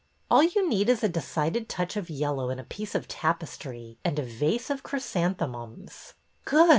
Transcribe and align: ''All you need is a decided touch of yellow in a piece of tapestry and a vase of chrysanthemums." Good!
''All 0.31 0.41
you 0.41 0.67
need 0.67 0.89
is 0.89 1.03
a 1.03 1.07
decided 1.09 1.69
touch 1.69 1.95
of 1.95 2.09
yellow 2.09 2.49
in 2.49 2.57
a 2.57 2.63
piece 2.63 2.95
of 2.95 3.07
tapestry 3.07 3.99
and 4.03 4.17
a 4.17 4.23
vase 4.23 4.71
of 4.71 4.81
chrysanthemums." 4.81 6.15
Good! 6.43 6.69